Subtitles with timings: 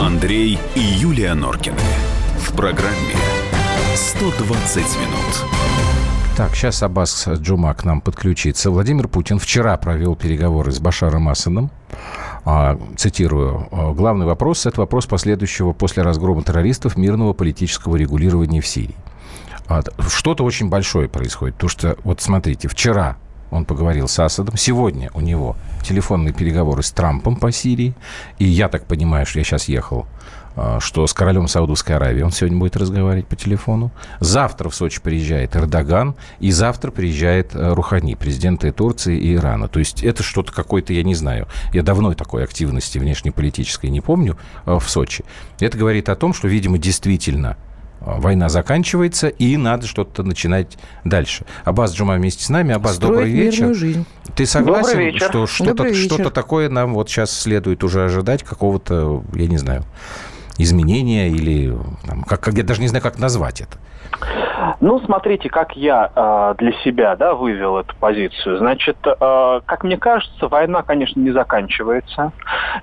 [0.00, 1.76] Андрей и Юлия Норкины.
[2.38, 3.14] В программе
[3.94, 5.44] «120 минут».
[6.36, 8.70] Так, сейчас Аббас Джума к нам подключится.
[8.70, 11.70] Владимир Путин вчера провел переговоры с Башаром Асадом.
[12.44, 18.66] А, цитирую, «А, главный вопрос– это вопрос последующего после разгрома террористов мирного политического регулирования в
[18.68, 18.94] Сирии.
[19.66, 23.16] А, что-то очень большое происходит, потому что, вот смотрите, вчера
[23.50, 24.56] он поговорил с Асадом.
[24.56, 27.94] Сегодня у него телефонные переговоры с Трампом по Сирии.
[28.38, 30.06] И я так понимаю, что я сейчас ехал
[30.60, 33.92] а, что с королем Саудовской Аравии он сегодня будет разговаривать по телефону.
[34.18, 39.68] Завтра в Сочи приезжает Эрдоган, и завтра приезжает э, Рухани, президенты Турции и Ирана.
[39.68, 44.36] То есть это что-то какое-то, я не знаю, я давно такой активности внешнеполитической не помню
[44.66, 45.24] э, в Сочи.
[45.60, 47.56] Это говорит о том, что, видимо, действительно
[48.00, 51.44] война заканчивается, и надо что-то начинать дальше.
[51.64, 52.74] Аббас Джума вместе с нами.
[52.74, 53.74] Аббас, Строить добрый вечер.
[53.74, 54.06] жизнь.
[54.34, 59.58] Ты согласен, что что-то, что-то такое нам вот сейчас следует уже ожидать, какого-то, я не
[59.58, 59.84] знаю,
[60.58, 61.76] изменения или
[62.06, 63.78] там, как, как я даже не знаю, как назвать это.
[64.80, 68.58] Ну, смотрите, как я э, для себя да, вывел эту позицию.
[68.58, 72.32] Значит, э, как мне кажется, война, конечно, не заканчивается.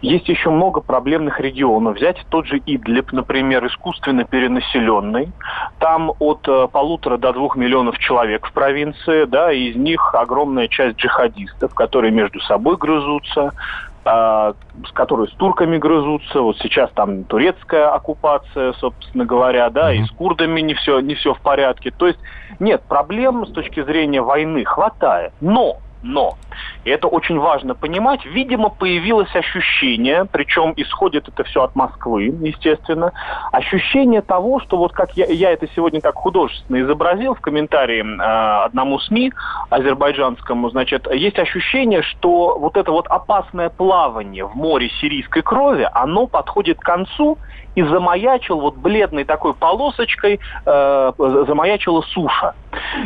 [0.01, 1.95] Есть еще много проблемных регионов.
[1.95, 5.31] Взять тот же Идлиб, например, искусственно перенаселенный.
[5.79, 10.67] Там от э, полутора до двух миллионов человек в провинции, да, и из них огромная
[10.67, 13.51] часть джихадистов, которые между собой грызутся,
[14.05, 16.41] с которой с турками грызутся.
[16.41, 21.33] Вот сейчас там турецкая оккупация, собственно говоря, да, и с курдами не все, не все
[21.33, 21.91] в порядке.
[21.91, 22.19] То есть
[22.59, 25.33] нет, проблем с точки зрения войны хватает.
[25.41, 26.37] Но но,
[26.85, 33.11] и это очень важно понимать, видимо, появилось ощущение, причем исходит это все от Москвы, естественно,
[33.51, 38.65] ощущение того, что вот как я, я это сегодня как художественно изобразил в комментарии э,
[38.65, 39.33] одному СМИ
[39.71, 46.27] азербайджанскому, значит, есть ощущение, что вот это вот опасное плавание в море сирийской крови, оно
[46.27, 47.39] подходит к концу,
[47.75, 51.11] и замаячил вот бледной такой полосочкой, э,
[51.47, 52.55] замаячила суша.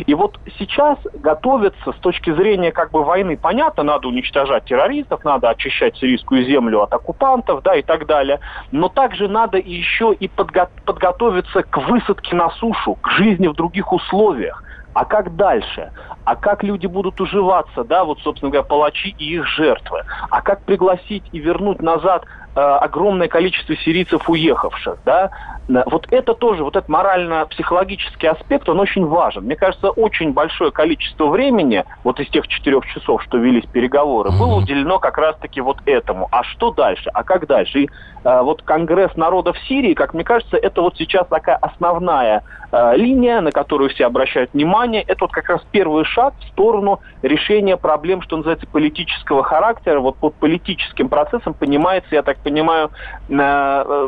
[0.05, 5.49] И вот сейчас готовится с точки зрения как бы войны, понятно, надо уничтожать террористов, надо
[5.49, 8.39] очищать сирийскую землю от оккупантов, да, и так далее,
[8.71, 13.91] но также надо еще и подго- подготовиться к высадке на сушу, к жизни в других
[13.91, 14.63] условиях.
[14.93, 15.91] А как дальше?
[16.25, 20.03] А как люди будут уживаться, да, вот, собственно говоря, палачи и их жертвы?
[20.29, 25.29] А как пригласить и вернуть назад огромное количество сирийцев уехавших, да?
[25.69, 29.43] Э, Вот это тоже, вот этот морально-психологический аспект, он очень важен.
[29.43, 34.55] Мне кажется, очень большое количество времени, вот из тех четырех часов, что велись переговоры, было
[34.55, 36.27] уделено как раз-таки вот этому.
[36.31, 37.09] А что дальше?
[37.13, 37.81] А как дальше?
[37.81, 37.89] И
[38.23, 43.41] э, вот Конгресс народов Сирии, как мне кажется, это вот сейчас такая основная э, линия,
[43.41, 45.03] на которую все обращают внимание.
[45.03, 49.99] Это вот как раз первый шаг в сторону решения проблем, что называется, политического характера.
[49.99, 52.91] Вот под политическим процессом понимается, я так понимаю,
[53.29, 54.07] э, э,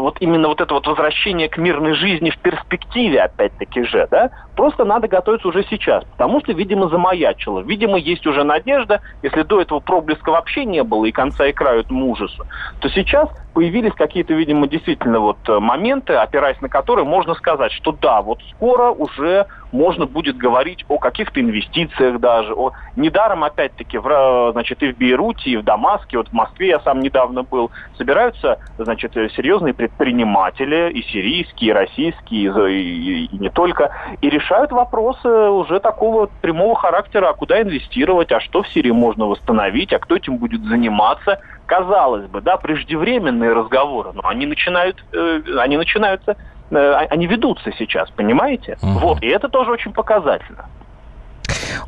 [0.00, 4.84] вот именно вот это вот возвращение к мирной жизни в перспективе, опять-таки же, да, просто
[4.84, 7.60] надо готовиться уже сейчас, потому что, видимо, замаячило.
[7.60, 11.80] Видимо, есть уже надежда, если до этого проблеска вообще не было и конца и краю
[11.80, 12.44] этому ужасу,
[12.80, 17.92] то сейчас появились какие-то, видимо, действительно вот э, моменты, опираясь на которые можно сказать, что
[17.92, 22.54] да, вот скоро уже можно будет говорить о каких-то инвестициях даже.
[22.54, 22.72] О...
[22.96, 27.00] Недаром, опять-таки, в, значит, и в Бейруте, и в Дамаске, вот в Москве я сам
[27.00, 33.90] недавно был, собираются, значит, серьезные предприниматели, и сирийские, и российские, и, и- и не только,
[34.20, 39.26] и решают вопросы уже такого прямого характера, а куда инвестировать, а что в Сирии можно
[39.26, 41.40] восстановить, а кто этим будет заниматься.
[41.66, 46.36] Казалось бы, да, преждевременные разговоры, но они начинают, э, они начинаются
[46.70, 48.76] э, они ведутся сейчас, понимаете?
[48.82, 48.98] Мгм.
[48.98, 50.66] Вот, и это тоже очень показательно.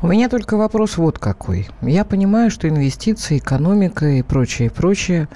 [0.01, 1.67] У меня только вопрос вот какой.
[1.81, 5.27] Я понимаю, что инвестиции, экономика и прочее, прочее,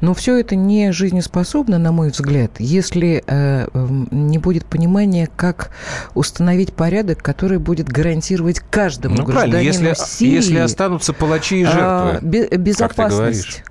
[0.00, 5.70] но все это не жизнеспособно, на мой взгляд, если э, м, не будет понимания, как
[6.14, 11.70] установить порядок, который будет гарантировать каждому Ну, гражданину если, Сирии если останутся палачи и а,
[12.12, 12.28] жертвы.
[12.28, 13.62] бе- безопасность.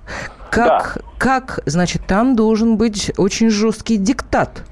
[0.49, 4.63] Как, как, значит, там должен быть очень жесткий диктат.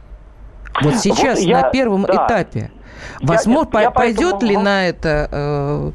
[0.82, 2.26] Вот сейчас я- на первом да.
[2.26, 2.72] этапе.
[3.20, 5.92] Я- Возможно, я по- пойдет поэтому- ли на это э,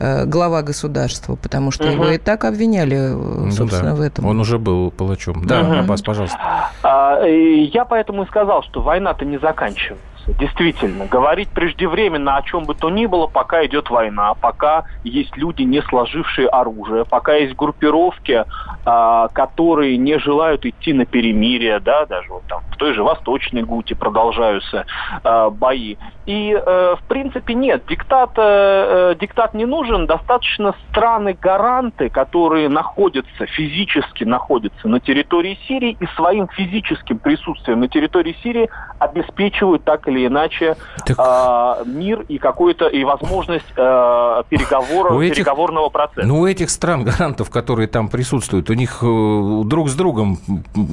[0.00, 2.12] э, глава государства, потому что его Мгм.
[2.12, 4.26] и так обвиняли, э, Ну собственно, да, в этом.
[4.26, 5.46] Он уже был палачом.
[5.46, 5.80] Да, Мгм.
[5.80, 6.38] Аббас, пожалуйста.
[6.82, 10.04] А, я поэтому и сказал, что война-то не заканчивается.
[10.26, 15.60] Действительно, говорить преждевременно о чем бы то ни было, пока идет война, пока есть люди,
[15.64, 18.44] не сложившие оружие, пока есть группировки,
[18.86, 23.94] а, которые не желают идти на перемирие, да, даже вот там той же Восточной Гути
[23.94, 24.84] продолжаются
[25.24, 25.96] э, бои.
[26.26, 33.46] И, э, в принципе, нет, диктат, э, э диктат не нужен, достаточно страны-гаранты, которые находятся,
[33.46, 40.26] физически находятся на территории Сирии и своим физическим присутствием на территории Сирии обеспечивают так или
[40.26, 40.76] иначе
[41.06, 41.18] так...
[41.18, 46.26] э, мир и какую-то и возможность э, переговоров, этих, переговорного процесса.
[46.26, 50.38] Ну, у этих стран-гарантов, которые там присутствуют, у них э, друг с другом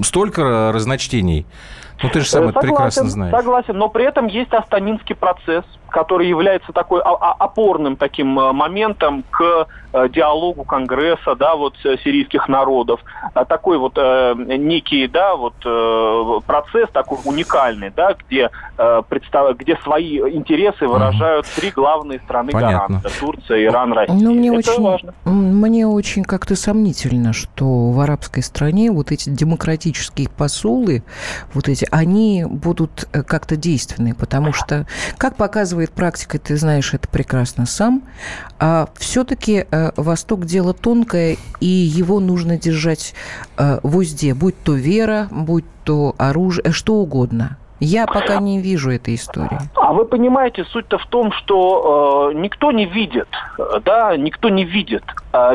[0.04, 1.46] столько разночтений.
[2.04, 3.36] Ну, ты же сам согласен, это прекрасно знаешь.
[3.36, 9.68] Согласен, но при этом есть Астанинский процесс, который является такой опорным таким э, моментом к
[9.94, 13.02] э, диалогу Конгресса, да, вот э, сирийских народов.
[13.34, 19.56] А такой вот э, некий, да, вот э, процесс такой уникальный, да, где, э, представ...
[19.58, 24.16] где свои интересы выражают три главные страны гаранта– Турция, Иран, Россия.
[24.16, 25.14] Ну, мне Это очень, важно.
[25.26, 31.04] Мне очень как-то сомнительно, что в арабской стране вот эти демократические посулы,
[31.54, 37.08] вот эти, они будут как-то действенны, потому что, как показывает показывает практика, ты знаешь это
[37.08, 38.04] прекрасно сам,
[38.60, 43.14] а все-таки э, Восток дело тонкое, и его нужно держать
[43.58, 47.58] э, в узде, будь то вера, будь то оружие, э, что угодно.
[47.80, 49.58] Я пока не вижу этой истории.
[49.76, 53.28] А вы понимаете, суть-то в том, что э, никто не видит,
[53.84, 55.04] да, никто не видит,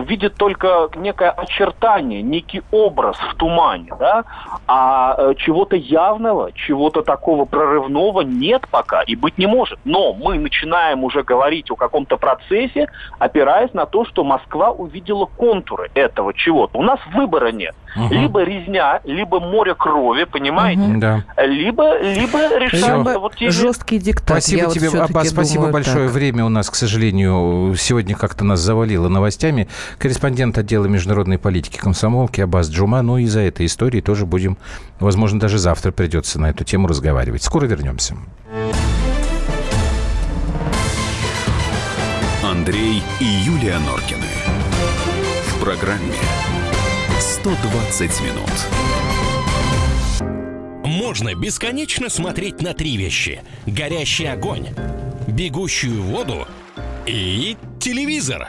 [0.07, 4.25] видит только некое очертание, некий образ в тумане, да,
[4.67, 9.79] а э, чего-то явного, чего-то такого прорывного нет пока и быть не может.
[9.85, 12.89] Но мы начинаем уже говорить о каком-то процессе,
[13.19, 16.79] опираясь на то, что Москва увидела контуры этого чего-то.
[16.79, 17.75] У нас выбора нет.
[17.97, 18.15] Угу.
[18.15, 20.83] Либо резня, либо море крови, понимаете?
[20.83, 21.01] Угу.
[21.01, 21.25] Да.
[21.37, 24.43] Либо либо решать вот те жесткий диктат.
[24.43, 26.07] Спасибо Я тебе, вот Аббас, спасибо думаю, большое.
[26.07, 26.15] Так.
[26.15, 29.66] Время у нас, к сожалению, сегодня как-то нас завалило новостями.
[29.99, 33.03] Корреспондент отдела международной политики комсомолки Аббас Джума.
[33.03, 34.59] Ну и за этой историей тоже будем,
[35.01, 37.43] возможно, даже завтра придется на эту тему разговаривать.
[37.43, 38.17] Скоро вернемся.
[42.43, 44.27] Андрей и Юлия Норкины.
[45.49, 46.15] В программе
[47.19, 48.67] «120 минут»
[50.83, 53.41] можно бесконечно смотреть на три вещи.
[53.67, 54.69] Горящий огонь,
[55.27, 56.47] бегущую воду
[57.07, 58.49] и телевизор.